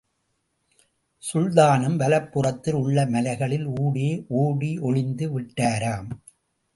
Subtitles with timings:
[1.23, 4.25] சுல்தானும் வலப்புறத்தில் உள்ள மலைகளின் ஊடே
[4.27, 6.09] ஓடி ஒளிந்து விட்டாராம்.